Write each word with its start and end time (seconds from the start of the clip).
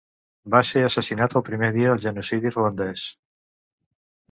Va 0.53 0.61
ser 0.69 0.81
assassinat 0.85 1.35
el 1.41 1.43
primer 1.51 1.69
dia 1.77 1.93
del 1.93 2.03
genocidi 2.07 2.55
ruandès. 2.57 3.07